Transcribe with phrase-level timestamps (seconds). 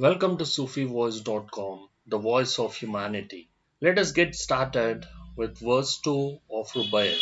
[0.00, 3.50] Welcome to SufiVoice.com, the voice of humanity.
[3.80, 5.04] Let us get started
[5.34, 7.18] with verse 2 of Rubaiyat.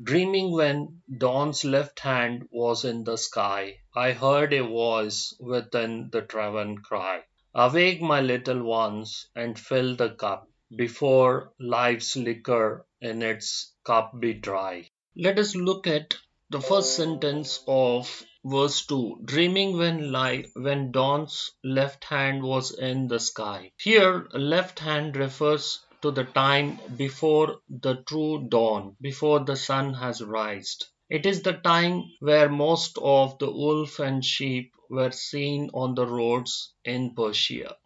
[0.00, 6.22] Dreaming when dawn's left hand was in the sky, I heard a voice within the
[6.22, 7.24] Travan cry.
[7.52, 14.34] Awake, my little ones, and fill the cup, before life's liquor in its cup be
[14.34, 14.88] dry.
[15.16, 16.16] Let us look at
[16.48, 23.06] the first sentence of verse 2 dreaming when light when dawn's left hand was in
[23.08, 23.72] the sky.
[23.78, 30.22] Here left hand refers to the time before the true dawn before the sun has
[30.22, 35.94] risen it is the time where most of the wolf and sheep were seen on
[35.94, 37.78] the roads in persia.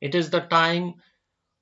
[0.00, 1.02] It is the time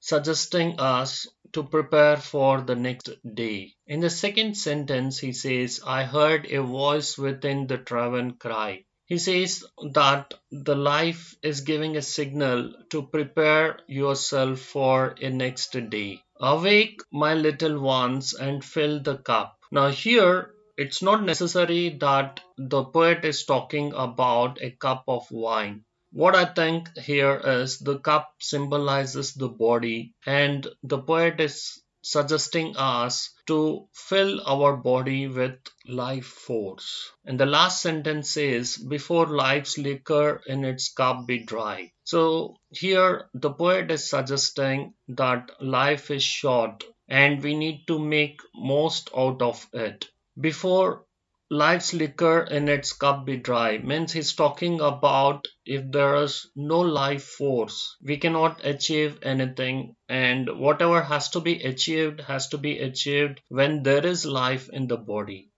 [0.06, 3.72] suggesting us to prepare for the next day.
[3.86, 8.84] In the second sentence, he says, I heard a voice within the Travan cry.
[9.06, 15.75] He says that the life is giving a signal to prepare yourself for a next
[15.88, 16.20] day.
[16.38, 19.58] Awake, my little ones, and fill the cup.
[19.72, 25.86] Now, here it's not necessary that the poet is talking about a cup of wine
[26.14, 32.76] what I think here is the cup symbolizes the body, and the poet is suggesting
[32.76, 37.10] us to fill our body with life force.
[37.24, 41.90] And the last sentence says, Before life's liquor in its cup be dry.
[42.04, 48.38] So here the poet is suggesting that life is short and we need to make
[48.54, 50.06] most out of it.
[50.40, 51.06] Before
[51.50, 53.78] life's liquor in its cup be dry.
[53.78, 59.95] Means he's talking about if there is no life force we cannot achieve anything.
[60.09, 64.89] And whatever has to be achieved has to be achieved when there is life in
[64.89, 65.50] the body.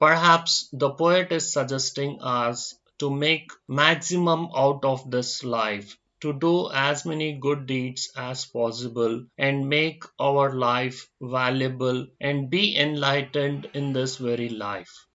[0.00, 6.70] Perhaps the poet is suggesting us to make maximum out of this life to do
[6.72, 13.92] as many good deeds as possible and make our life valuable and be enlightened in
[13.92, 15.06] this very life